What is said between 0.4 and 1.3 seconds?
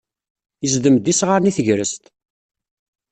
Yezdem-d